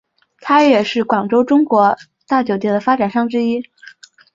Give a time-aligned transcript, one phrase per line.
[0.39, 1.95] 他也是广州中国
[2.27, 3.61] 大酒店的发展商之一。